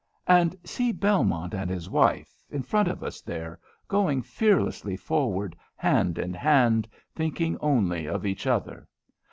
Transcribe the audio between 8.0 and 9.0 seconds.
of each other.